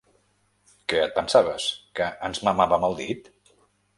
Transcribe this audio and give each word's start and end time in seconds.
Què 0.93 1.01
et 1.07 1.11
pensaves, 1.17 1.67
que 1.99 2.09
ens 2.29 2.43
mamàvem 2.49 2.87
el 2.89 2.99
dit? 3.05 3.33